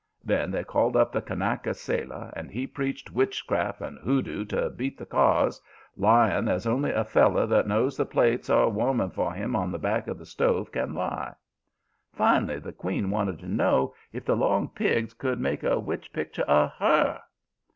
[0.23, 4.97] Then they called up the Kanaka sailor, and he preached witchcraft and hoodoos to beat
[4.97, 5.61] the cars,
[5.95, 9.77] lying as only a feller that knows the plates are warming for him on the
[9.77, 11.35] back of the stove can lie.
[12.13, 16.45] Finally the queen wanted to know if the 'long pigs' could make a witch picture
[16.47, 17.19] of HER.